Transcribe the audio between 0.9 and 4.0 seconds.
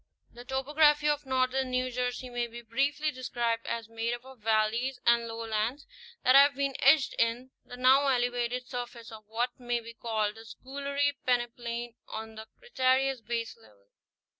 of northern New Jersey may be briefly de scribed as